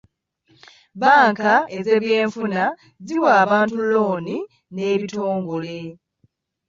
[0.95, 2.63] Bbanka ez'ebyenfuna
[3.05, 4.37] ziwa abantu looni
[4.73, 5.79] n'ebitongole.